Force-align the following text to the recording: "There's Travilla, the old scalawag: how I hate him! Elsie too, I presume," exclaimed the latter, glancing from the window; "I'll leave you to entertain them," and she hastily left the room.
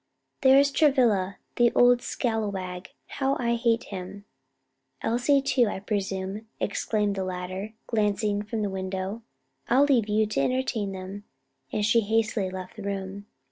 "There's 0.41 0.71
Travilla, 0.71 1.37
the 1.57 1.71
old 1.75 1.99
scalawag: 2.01 2.87
how 3.05 3.37
I 3.37 3.53
hate 3.53 3.83
him! 3.93 4.25
Elsie 5.03 5.43
too, 5.43 5.67
I 5.67 5.79
presume," 5.79 6.47
exclaimed 6.59 7.13
the 7.15 7.23
latter, 7.23 7.73
glancing 7.85 8.41
from 8.41 8.63
the 8.63 8.69
window; 8.71 9.21
"I'll 9.69 9.83
leave 9.83 10.09
you 10.09 10.25
to 10.25 10.39
entertain 10.41 10.91
them," 10.93 11.25
and 11.71 11.85
she 11.85 11.99
hastily 11.99 12.49
left 12.49 12.77
the 12.77 12.81
room. 12.81 13.27